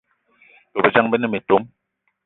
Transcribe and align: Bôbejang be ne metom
Bôbejang 0.73 1.07
be 1.09 1.17
ne 1.19 1.27
metom 1.31 1.63